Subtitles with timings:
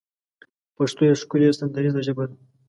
[0.75, 2.35] پښتو يوه ښکلې سندريزه ژبه ده